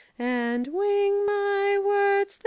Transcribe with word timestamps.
Andwingmywords. 0.19 2.39